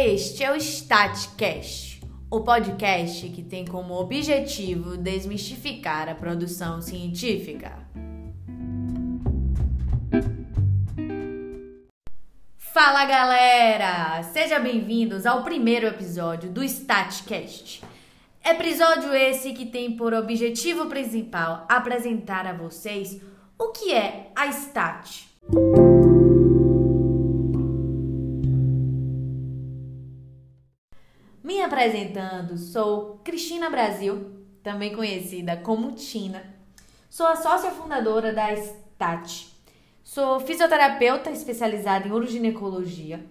[0.00, 2.00] Este é o StatCast,
[2.30, 7.72] o podcast que tem como objetivo desmistificar a produção científica.
[12.56, 14.22] Fala galera!
[14.22, 17.82] Sejam bem-vindos ao primeiro episódio do StatCast.
[18.44, 23.20] Episódio esse que tem por objetivo principal apresentar a vocês
[23.58, 25.26] o que é a STAT.
[31.78, 34.32] Apresentando, sou Cristina Brasil,
[34.64, 36.42] também conhecida como Tina.
[37.08, 39.54] Sou a sócia fundadora da STAT.
[40.02, 43.24] Sou fisioterapeuta especializada em uroginecologia,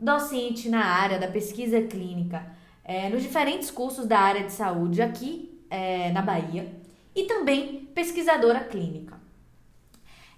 [0.00, 2.44] docente na área da pesquisa clínica,
[2.82, 6.74] é, nos diferentes cursos da área de saúde aqui é, na Bahia
[7.14, 9.20] e também pesquisadora clínica.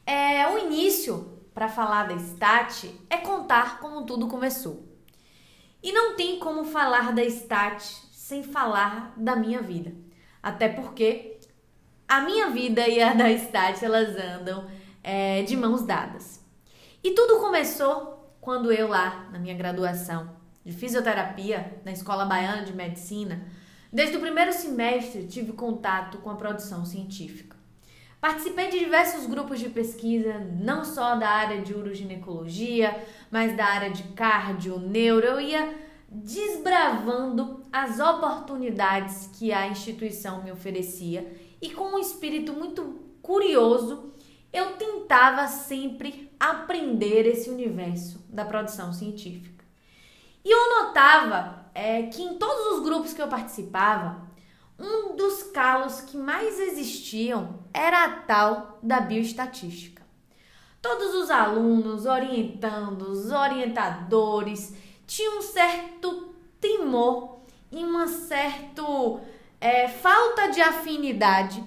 [0.04, 4.93] É, o início para falar da STAT é contar como tudo começou.
[5.84, 9.92] E não tem como falar da STAT sem falar da minha vida.
[10.42, 11.38] Até porque
[12.08, 14.66] a minha vida e a da STAT elas andam
[15.02, 16.42] é, de mãos dadas.
[17.02, 22.72] E tudo começou quando eu lá na minha graduação de fisioterapia na Escola Baiana de
[22.72, 23.46] Medicina,
[23.92, 27.53] desde o primeiro semestre tive contato com a produção científica.
[28.24, 33.90] Participei de diversos grupos de pesquisa, não só da área de uroginecologia, mas da área
[33.90, 35.26] de cardio, neuro.
[35.26, 35.74] Eu ia
[36.08, 44.14] desbravando as oportunidades que a instituição me oferecia e com um espírito muito curioso,
[44.50, 49.62] eu tentava sempre aprender esse universo da produção científica.
[50.42, 54.23] E eu notava é, que em todos os grupos que eu participava,
[54.78, 60.02] um dos calos que mais existiam era a tal da bioestatística.
[60.82, 64.74] Todos os alunos, orientandos, orientadores
[65.06, 68.82] tinham um certo temor e uma certa
[69.60, 71.64] é, falta de afinidade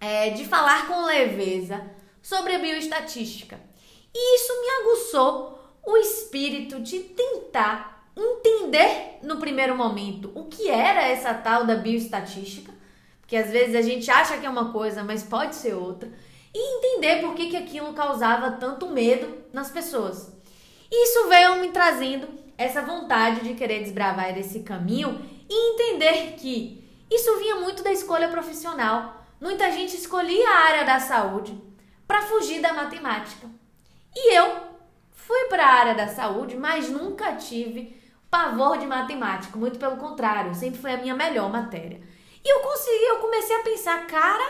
[0.00, 1.84] é, de falar com leveza
[2.22, 3.60] sobre a bioestatística.
[4.14, 11.06] E isso me aguçou o espírito de tentar entender no primeiro momento o que era
[11.06, 12.72] essa tal da bioestatística,
[13.20, 16.10] porque às vezes a gente acha que é uma coisa, mas pode ser outra,
[16.54, 20.32] e entender por que, que aquilo causava tanto medo nas pessoas.
[20.90, 27.38] Isso veio me trazendo essa vontade de querer desbravar esse caminho e entender que isso
[27.38, 29.26] vinha muito da escolha profissional.
[29.40, 31.60] Muita gente escolhia a área da saúde
[32.06, 33.48] para fugir da matemática.
[34.14, 34.56] E eu
[35.12, 37.95] fui para a área da saúde, mas nunca tive
[38.30, 42.00] pavor de matemática, muito pelo contrário, sempre foi a minha melhor matéria.
[42.44, 44.48] E eu consegui, eu comecei a pensar, cara,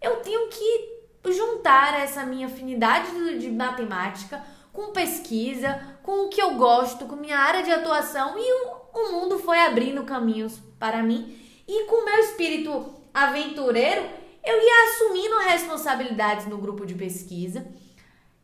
[0.00, 6.54] eu tenho que juntar essa minha afinidade de, matemática com pesquisa, com o que eu
[6.54, 11.38] gosto, com minha área de atuação e o, o mundo foi abrindo caminhos para mim.
[11.66, 14.02] E com meu espírito aventureiro,
[14.44, 17.66] eu ia assumindo responsabilidades no grupo de pesquisa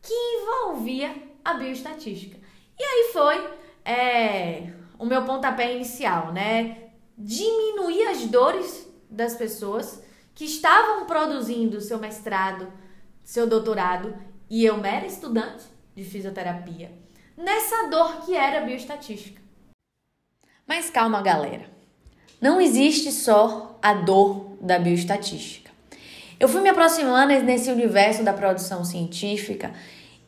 [0.01, 2.37] que envolvia a bioestatística.
[2.79, 3.49] E aí foi
[3.87, 6.89] é, o meu pontapé inicial, né?
[7.17, 10.03] Diminuir as dores das pessoas
[10.35, 12.71] que estavam produzindo seu mestrado,
[13.23, 14.13] seu doutorado
[14.49, 15.63] e eu mera estudante
[15.95, 16.91] de fisioterapia,
[17.35, 19.41] nessa dor que era bioestatística.
[20.67, 21.69] Mas calma, galera.
[22.41, 25.71] Não existe só a dor da bioestatística.
[26.39, 29.73] Eu fui me aproximando nesse universo da produção científica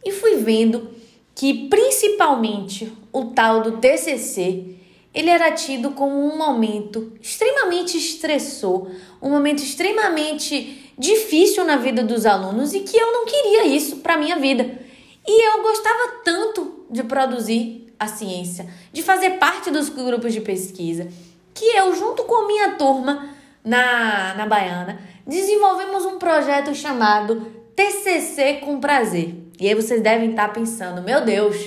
[0.04, 0.99] e fui vendo
[1.40, 4.76] que principalmente o tal do TCC,
[5.14, 8.90] ele era tido como um momento extremamente estressor,
[9.22, 14.18] um momento extremamente difícil na vida dos alunos e que eu não queria isso para
[14.18, 14.82] minha vida.
[15.26, 21.08] E eu gostava tanto de produzir a ciência, de fazer parte dos grupos de pesquisa,
[21.54, 23.30] que eu, junto com minha turma
[23.64, 27.48] na, na Baiana, desenvolvemos um projeto chamado
[27.78, 29.48] TCC com Prazer.
[29.60, 31.58] E aí vocês devem estar pensando, meu Deus,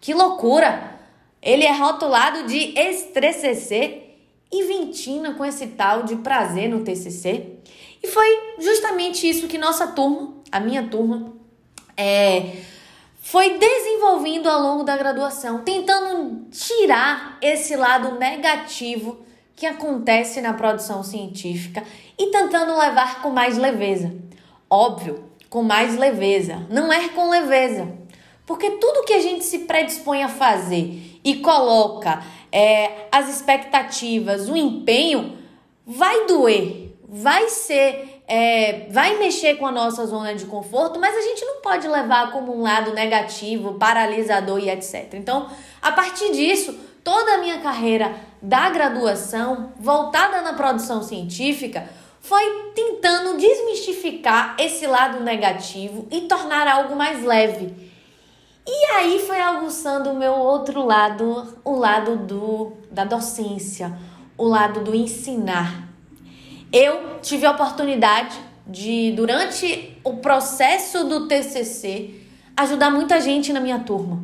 [0.00, 0.92] que loucura!
[1.42, 4.02] Ele é rotulado de estresse
[4.52, 7.56] e ventina com esse tal de prazer no TCC.
[8.00, 8.26] E foi
[8.60, 11.32] justamente isso que nossa turma, a minha turma,
[11.96, 12.58] é,
[13.20, 19.20] foi desenvolvendo ao longo da graduação, tentando tirar esse lado negativo
[19.56, 21.82] que acontece na produção científica
[22.18, 24.12] e tentando levar com mais leveza.
[24.68, 26.66] Óbvio, com mais leveza.
[26.70, 27.86] Não é com leveza.
[28.46, 34.56] Porque tudo que a gente se predispõe a fazer e coloca é, as expectativas, o
[34.56, 35.36] empenho,
[35.86, 41.20] vai doer, vai ser, é, vai mexer com a nossa zona de conforto, mas a
[41.20, 45.12] gente não pode levar como um lado negativo, paralisador e etc.
[45.12, 45.50] Então,
[45.82, 51.90] a partir disso, toda a minha carreira da graduação voltada na produção científica
[52.22, 57.74] foi tentando desmistificar esse lado negativo e tornar algo mais leve.
[58.64, 63.92] E aí foi aguçando o meu outro lado, o lado do da docência,
[64.38, 65.88] o lado do ensinar.
[66.72, 72.20] Eu tive a oportunidade de durante o processo do TCC
[72.56, 74.22] ajudar muita gente na minha turma.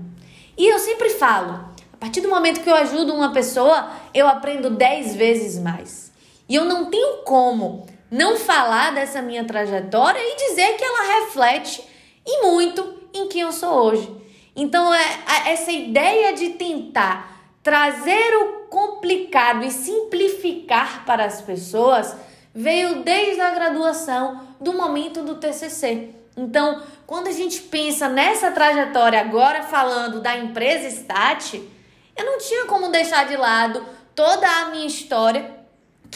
[0.57, 4.71] E eu sempre falo, a partir do momento que eu ajudo uma pessoa, eu aprendo
[4.71, 6.08] 10 vezes mais.
[6.49, 11.85] E eu não tenho como não falar dessa minha trajetória e dizer que ela reflete
[12.27, 14.11] e muito em quem eu sou hoje.
[14.57, 22.17] Então, é, essa ideia de tentar trazer o complicado e simplificar para as pessoas
[22.55, 26.11] veio desde a graduação, do momento do TCC.
[26.37, 31.63] Então, quando a gente pensa nessa trajetória agora falando da empresa Stat,
[32.17, 33.85] eu não tinha como deixar de lado
[34.15, 35.58] toda a minha história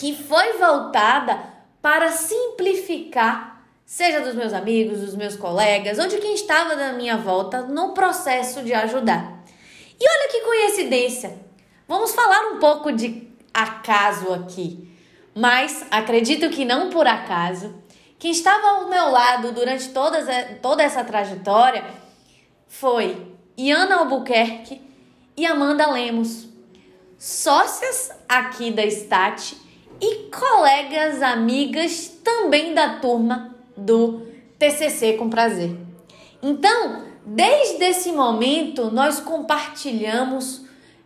[0.02, 1.38] que foi voltada
[1.80, 7.16] para simplificar, seja dos meus amigos, dos meus colegas ou de quem estava na minha
[7.16, 9.44] volta no processo de ajudar.
[10.00, 11.38] E olha que coincidência.
[11.86, 14.92] Vamos falar um pouco de acaso aqui,
[15.36, 17.72] mas acredito que não por acaso.
[18.18, 20.20] Quem estava ao meu lado durante toda,
[20.60, 21.84] toda essa trajetória
[22.66, 23.24] foi
[23.56, 24.82] Iana Albuquerque
[25.36, 26.48] e Amanda Lemos,
[27.16, 29.62] sócias aqui da Stat
[30.00, 34.26] e colegas, amigas também da turma do
[34.58, 35.76] TCC com prazer.
[36.42, 40.62] Então, desde esse momento, nós compartilhamos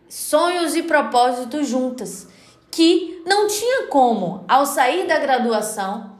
[0.09, 2.27] sonhos e propósitos juntas,
[2.71, 6.17] que não tinha como, ao sair da graduação,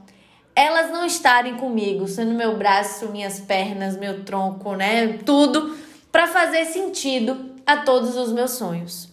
[0.54, 5.76] elas não estarem comigo, sendo meu braço, minhas pernas, meu tronco, né, tudo
[6.10, 9.08] para fazer sentido a todos os meus sonhos.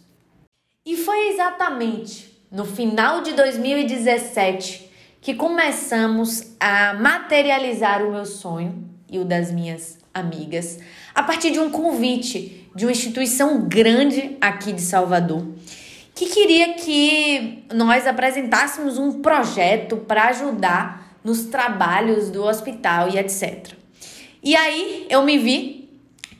[0.85, 9.17] E foi exatamente no final de 2017 que começamos a materializar o meu sonho e
[9.17, 10.79] o das minhas amigas
[11.13, 15.47] a partir de um convite de uma instituição grande aqui de Salvador
[16.15, 23.73] que queria que nós apresentássemos um projeto para ajudar nos trabalhos do hospital e etc.
[24.41, 25.89] E aí eu me vi,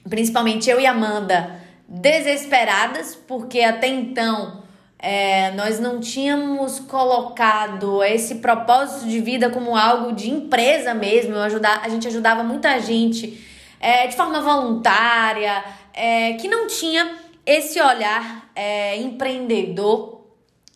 [0.10, 4.64] principalmente eu e Amanda, desesperadas, porque até então
[4.98, 11.38] é, nós não tínhamos colocado esse propósito de vida como algo de empresa mesmo.
[11.38, 13.46] Ajudar, a gente ajudava muita gente
[13.80, 15.64] é, de forma voluntária,
[15.94, 20.26] é, que não tinha esse olhar é, empreendedor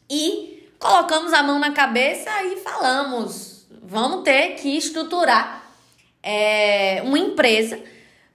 [0.09, 5.63] e colocamos a mão na cabeça e falamos: vamos ter que estruturar
[6.21, 7.79] é, uma empresa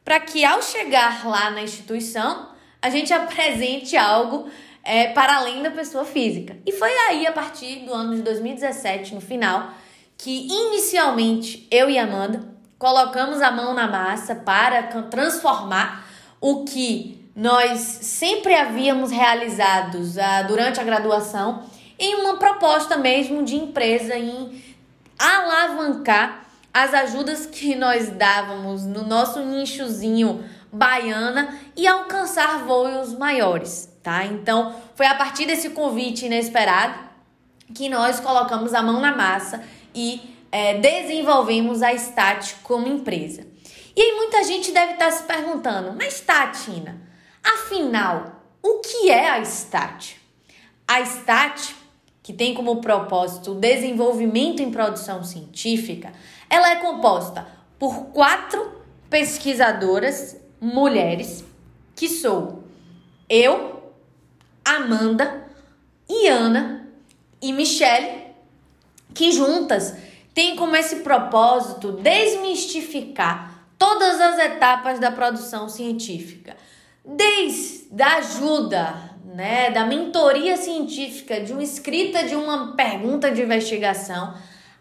[0.05, 2.49] para que ao chegar lá na instituição
[2.83, 4.49] a gente apresente algo
[4.85, 6.57] é, para além da pessoa física.
[6.67, 9.71] E foi aí, a partir do ano de 2017, no final,
[10.19, 16.07] que inicialmente eu e Amanda colocamos a mão na massa para transformar
[16.41, 21.65] o que nós sempre havíamos realizado uh, durante a graduação
[21.99, 24.63] em uma proposta mesmo de empresa em
[25.19, 34.27] alavancar as ajudas que nós dávamos no nosso nichozinho baiana e alcançar voos maiores, tá?
[34.27, 36.97] Então, foi a partir desse convite inesperado
[37.75, 43.47] que nós colocamos a mão na massa e é, desenvolvemos a Stat como empresa.
[43.97, 47.01] E aí muita gente deve estar se perguntando, mas Tatina,
[47.43, 50.21] afinal, o que é a Stat?
[50.87, 51.75] A Stat,
[52.23, 56.13] que tem como propósito o desenvolvimento em produção científica,
[56.51, 57.47] ela é composta
[57.79, 58.71] por quatro
[59.09, 61.45] pesquisadoras mulheres,
[61.97, 62.65] que sou
[63.29, 63.74] eu,
[64.65, 65.47] Amanda,
[66.09, 66.89] Iana
[67.41, 68.25] e Michelle,
[69.13, 69.95] que juntas
[70.33, 76.57] tem como esse propósito desmistificar todas as etapas da produção científica,
[77.05, 78.95] desde a ajuda,
[79.25, 84.35] né, da mentoria científica, de uma escrita de uma pergunta de investigação,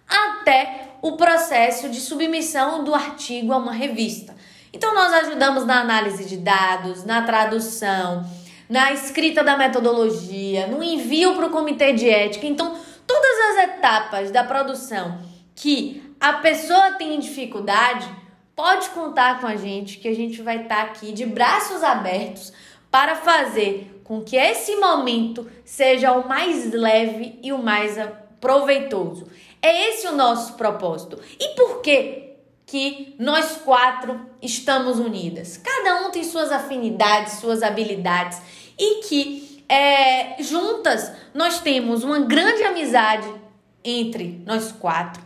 [0.08, 4.36] até o processo de submissão do artigo a uma revista.
[4.72, 8.26] Então nós ajudamos na análise de dados, na tradução,
[8.70, 12.48] na escrita da metodologia, no envio para o comitê de ética.
[12.48, 15.20] Então todas as etapas da produção
[15.56, 18.10] que a pessoa tem dificuldade,
[18.56, 22.54] pode contar com a gente que a gente vai estar tá aqui de braços abertos
[22.90, 27.98] para fazer com que esse momento seja o mais leve e o mais
[28.40, 29.28] proveitoso.
[29.62, 31.20] É esse o nosso propósito.
[31.40, 32.33] E por que
[32.66, 35.58] que nós quatro estamos unidas?
[35.58, 38.40] Cada um tem suas afinidades, suas habilidades
[38.78, 43.28] e que é, juntas nós temos uma grande amizade
[43.84, 45.22] entre nós quatro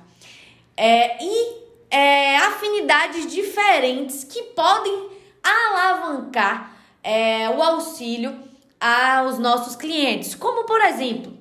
[0.75, 1.57] é, e
[1.89, 5.09] é, afinidades diferentes que podem
[5.43, 8.47] alavancar é, o auxílio
[8.79, 10.35] aos nossos clientes.
[10.35, 11.33] Como, por exemplo,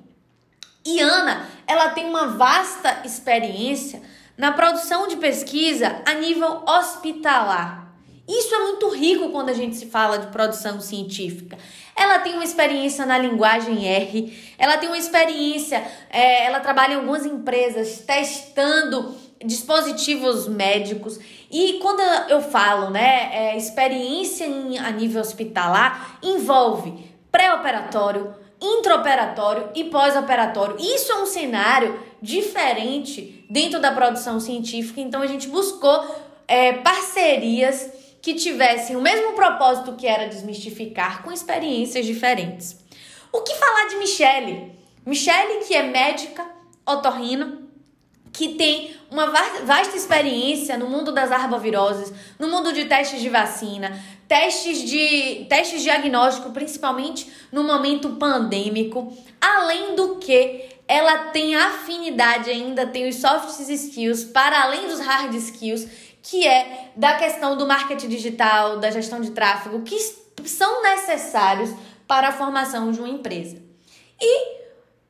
[0.85, 4.01] Iana, ela tem uma vasta experiência
[4.37, 7.87] na produção de pesquisa a nível hospitalar.
[8.27, 11.57] Isso é muito rico quando a gente se fala de produção científica.
[11.95, 16.97] Ela tem uma experiência na linguagem R, ela tem uma experiência, é, ela trabalha em
[16.97, 21.17] algumas empresas testando dispositivos médicos.
[21.49, 26.93] E quando eu falo, né, é, experiência em, a nível hospitalar, envolve
[27.31, 30.75] pré-operatório, intraoperatório e pós-operatório.
[30.79, 36.03] Isso é um cenário diferente dentro da produção científica, então a gente buscou
[36.47, 37.89] é, parcerias
[38.21, 42.77] que tivessem o mesmo propósito que era desmistificar, com experiências diferentes.
[43.31, 44.71] O que falar de Michele?
[45.05, 46.45] Michele, que é médica,
[46.85, 47.67] otorrino,
[48.33, 49.27] que tem uma
[49.65, 55.81] vasta experiência no mundo das arboviroses, no mundo de testes de vacina, testes de testes
[55.81, 63.59] diagnóstico, principalmente no momento pandêmico, além do que ela tem afinidade ainda, tem os soft
[63.59, 65.87] skills para além dos hard skills,
[66.21, 69.97] que é da questão do marketing digital, da gestão de tráfego, que
[70.45, 71.71] são necessários
[72.07, 73.61] para a formação de uma empresa.
[74.19, 74.57] E,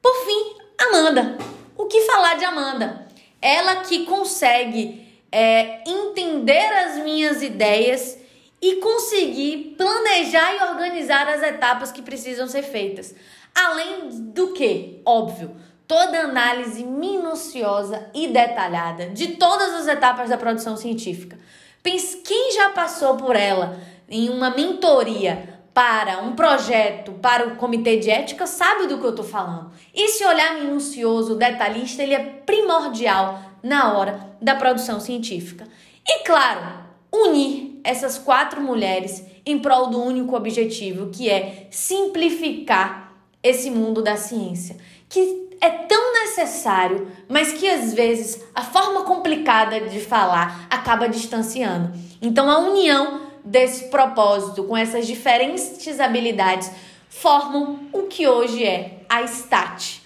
[0.01, 1.38] por fim, Amanda.
[1.77, 3.07] O que falar de Amanda?
[3.39, 8.17] Ela que consegue é, entender as minhas ideias
[8.61, 13.13] e conseguir planejar e organizar as etapas que precisam ser feitas.
[13.53, 15.55] Além do que, óbvio,
[15.87, 21.37] toda análise minuciosa e detalhada de todas as etapas da produção científica.
[21.81, 27.97] Pense quem já passou por ela em uma mentoria para um projeto, para o comitê
[27.97, 29.71] de ética, sabe do que eu estou falando.
[29.93, 35.67] Esse olhar minucioso, detalhista, ele é primordial na hora da produção científica.
[36.05, 36.83] E claro,
[37.13, 44.17] unir essas quatro mulheres em prol do único objetivo, que é simplificar esse mundo da
[44.17, 44.75] ciência,
[45.08, 51.98] que é tão necessário, mas que às vezes a forma complicada de falar acaba distanciando.
[52.22, 56.70] Então a união desse propósito, com essas diferentes habilidades,
[57.08, 60.03] formam o que hoje é a STAT.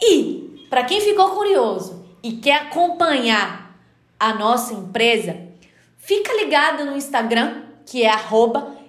[0.00, 3.78] E, para quem ficou curioso e quer acompanhar
[4.18, 5.49] a nossa empresa,
[6.00, 8.12] fica ligado no Instagram, que é